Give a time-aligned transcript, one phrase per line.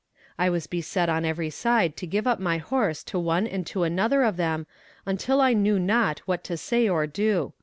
[0.39, 3.83] I was beset on every side to give up my horse to one and to
[3.83, 4.65] another of them
[5.05, 7.53] until I knew not what to say or do.